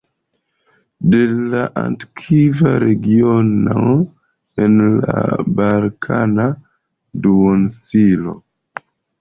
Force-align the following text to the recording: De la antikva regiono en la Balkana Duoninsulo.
De 1.15 1.17
la 1.51 1.65
antikva 1.81 2.71
regiono 2.83 3.85
en 4.67 4.81
la 5.05 5.21
Balkana 5.61 6.49
Duoninsulo. 7.27 8.39